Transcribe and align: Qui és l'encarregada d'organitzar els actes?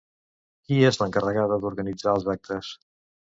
Qui 0.69 0.79
és 0.89 0.97
l'encarregada 1.01 1.59
d'organitzar 1.67 2.17
els 2.21 2.27
actes? 2.35 2.73